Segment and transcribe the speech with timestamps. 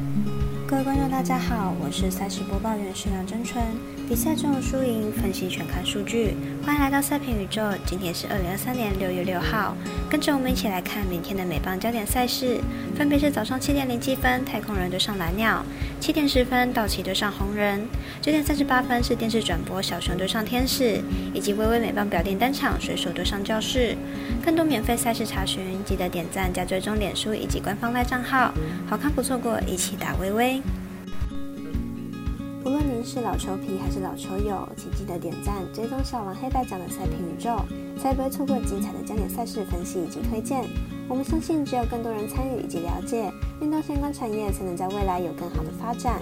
[0.00, 0.39] Mm-hmm.
[0.70, 3.60] 各位观众，大家好，我是赛事播报员石梁真纯。
[4.08, 7.60] 比赛中的输赢分析全看数据，欢迎来到赛评宇宙。
[7.84, 9.76] 今天是二零二三年六月六号，
[10.08, 12.60] 跟着我们一起来看明天的美棒焦点赛事，
[12.96, 15.64] 分别是早上七点零七分太空人对上蓝鸟，
[16.00, 17.84] 七点十分道奇对上红人，
[18.22, 21.00] 九点三十八分是电视转播小熊对上天使，
[21.34, 23.96] 以及微微美棒表定单场水手对上教室。
[24.44, 28.52] 更多免费赛事查询，记得点赞加追踪脸书以及官方赖账号，
[28.88, 30.59] 好看不错过，一起打微微。
[32.62, 37.56] 无论您是老球皮还是老球友，请记得点赞、追踪小王黑白奖的赛评宇宙，
[37.98, 40.62] 才不会错过精彩的焦点赛事分析以及推荐。
[41.08, 43.32] 我们相信，只有更多人参与以及了解
[43.62, 46.20] 运动相关产业，才能在未来有更好的发展。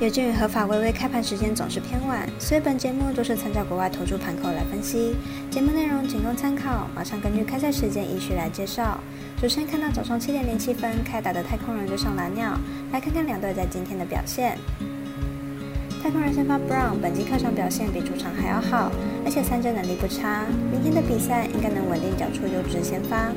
[0.00, 5.14] 有鉴于合法微微开盘时间总是偏晚，所以本节目都是参照国外投注盘口来分析。
[5.50, 8.98] 节目内容仅供参考，马上根据开赛时间依序来介绍。
[9.42, 12.58] 首先看到早上七点零七分开打的太空人对上蓝鸟，
[12.92, 14.56] 来看看两队在今天的表现。
[16.00, 18.90] 太空人先发 Brown，本季客场表现比主场还要好，
[19.24, 20.46] 而且三振能力不差。
[20.70, 23.28] 明天的比赛应该能稳定缴出优质先发。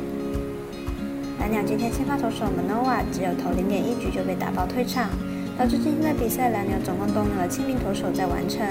[1.39, 5.09] 蓝鸟今天先发投手 Manoa 只有投零点一局就被打爆退场，
[5.58, 8.61] 导致今天的比赛蓝鸟总共动用了七名投手在完成。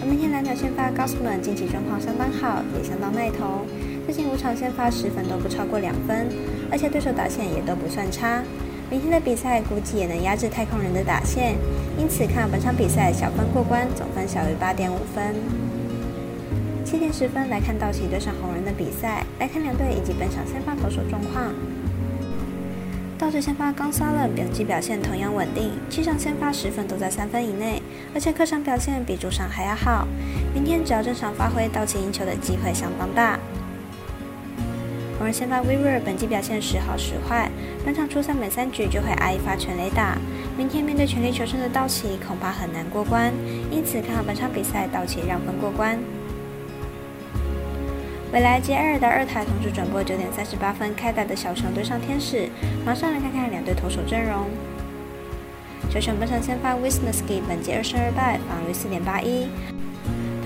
[0.00, 3.66] 而明天蓝鸟先发 Gosman 近期状况相当好，也相当耐投，
[4.06, 6.30] 最近五场先发十分都不超过两分，
[6.70, 8.42] 而且对手打线也都不算差。
[8.94, 11.56] 明天的比赛估计也能压制太空人的打线，
[11.98, 15.34] 因此看本场比赛小分过关，总分小于八点五分。
[16.84, 21.52] 七点十分来看道奇对上红人的比赛，来看两队以及本场先发投手状况。
[23.18, 27.82] 道奇先发冈萨勒本季表现同样稳定，七场先发十分都在三分以内，
[28.14, 30.06] 而且客场表现比主场还要好。
[30.54, 33.40] 明天只要正常发挥，道奇赢球的机会相当大。
[35.24, 37.50] 红人先发 Weaver 本季表现时好时坏，
[37.82, 40.18] 本场出赛每三局就会挨一发全垒打。
[40.54, 43.32] 明天面对全力求胜的道奇，恐怕很难过关，
[43.70, 45.98] 因此看好本场比赛道奇让分过关。
[48.34, 52.50] 未来接二的二台同时转播九点三十八分开打的小熊对上天使，
[52.84, 54.50] 马上来看看两队投手阵容。
[55.88, 59.48] 小熊本场先发 Wisniewski 本季二胜二败，防御四点八一。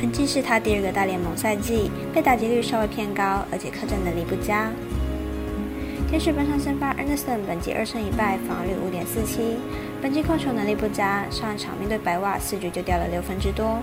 [0.01, 4.71] 本季是他第二个大联盟赛季，被打击率稍微偏高，而且客战能力不佳。
[6.09, 9.59] 天使本场先发 Anderson，本季二胜一败，防御率五点四七。
[10.01, 13.81] 本季控球能力不佳，上一场面对白袜四局就掉了六分之多。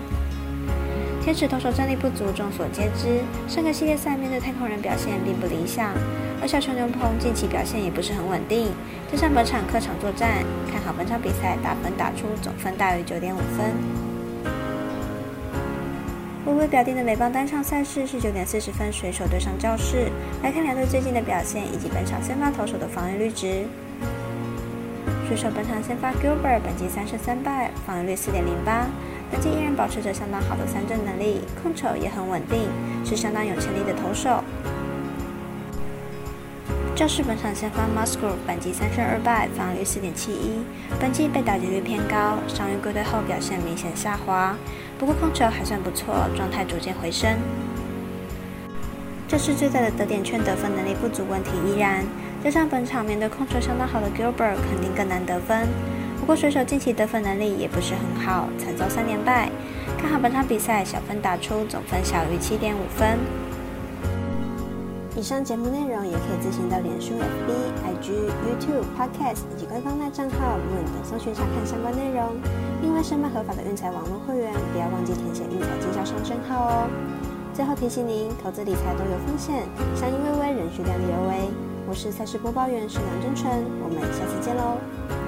[1.22, 3.20] 天使投手战力不足，众所皆知。
[3.46, 5.92] 上个系列赛面对太空人表现并不理想，
[6.40, 8.72] 而小熊牛棚近期表现也不是很稳定。
[9.12, 14.15] 加上本场客场作战，看好本场比赛打分打出总分大于九点五分。
[16.46, 20.08] 微微表定的美邦单场赛事是九点四十分，水手对上教室。
[20.44, 23.64] 来看两队最近的表现以及本场先发投手的防御率值。
[25.26, 28.86] 水手本场先发 Gilbert，本季三胜三败，防御率四点零八，
[29.28, 32.68] 本季依然保持着相当好的三振能力，控球也很稳定，
[33.04, 34.44] 是相当有潜力的投手。
[36.94, 40.64] 教室本场先发 Musgrove，本季三胜二败，防御率四点七一，
[41.00, 44.56] 本季被打击率偏高，伤愈归队后表现明显下滑。
[44.98, 47.36] 不过控球还算不错，状态逐渐回升。
[49.28, 52.04] 这次最大的得点券得分能力不足问题依然，
[52.42, 55.66] 加上本场面对控球相当好的 Gilbert，肯定更难得分。
[56.18, 59.50] 不过水手近期得分能力也不是很好，惨遭三连败。
[59.98, 63.18] 看好本场比赛小分打出，总分小于七点五分。
[65.18, 67.50] 以上节目内容也可以自行到脸书、FB、
[67.88, 72.36] IG、YouTube、Podcast 以及官方赖账号 Moon 等搜寻查看相关内容。
[72.82, 76.88] 另外，申办合法的运财网络会员，不要忘记填写运财经销商证号哦。
[77.54, 79.66] 最后提醒您，投资理财都有风险，
[79.96, 81.50] 相依微微，仍需量力而为。
[81.88, 83.50] 我是赛事播报员石梁真纯，
[83.82, 85.25] 我们下次见喽。